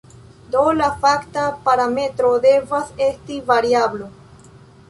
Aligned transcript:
Do, 0.53 0.63
la 0.77 0.87
fakta 1.03 1.43
parametro 1.69 2.33
devas 2.47 2.91
esti 3.11 3.41
variablo. 3.55 4.13